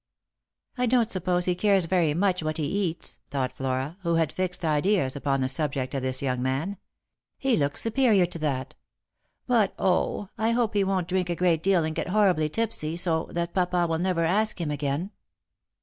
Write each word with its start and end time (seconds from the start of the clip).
"I 0.79 0.87
don't 0.87 1.11
suppose 1.11 1.45
he 1.45 1.53
cares 1.53 1.85
very 1.85 2.15
much 2.15 2.41
what 2.41 2.57
he 2.57 2.65
eats," 2.65 3.19
thought 3.29 3.53
Flora, 3.55 3.97
who 4.01 4.15
had 4.15 4.31
fixed 4.33 4.65
ideas 4.65 5.15
upon 5.15 5.41
the 5.41 5.47
subject 5.47 5.93
of 5.93 6.01
this 6.01 6.23
young 6.23 6.41
man." 6.41 6.77
He 7.37 7.55
looks 7.55 7.81
superior 7.81 8.25
to 8.25 8.39
that. 8.39 8.73
But, 9.45 9.77
0, 9.77 10.31
I 10.39 10.53
hope 10.53 10.73
he 10.73 10.83
won't 10.83 11.07
drink 11.07 11.29
a 11.29 11.35
great 11.35 11.61
deal 11.61 11.83
and 11.83 11.93
get 11.93 12.07
horribly 12.07 12.49
tipsy, 12.49 12.97
so_ 12.97 13.31
that 13.35 13.53
papa 13.53 13.85
will 13.87 13.99
never 13.99 14.25
ask 14.25 14.59
him 14.59 14.71
again." 14.71 15.11